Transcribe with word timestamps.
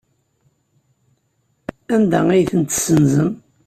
Anda 1.95 2.19
ay 2.33 2.43
tent-tessenzem? 2.51 3.31